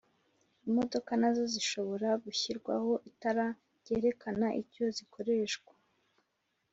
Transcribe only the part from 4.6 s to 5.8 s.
icyo zikoreshwa.